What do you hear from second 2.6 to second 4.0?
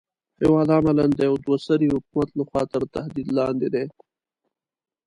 تر تهدید لاندې دی.